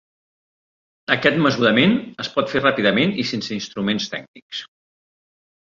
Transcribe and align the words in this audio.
Aquest 1.15 1.37
mesurament 1.47 1.93
es 2.25 2.33
pot 2.39 2.51
fer 2.55 2.65
ràpidament 2.65 3.17
i 3.25 3.29
sense 3.35 3.55
instruments 3.61 4.13
tècnics. 4.17 4.65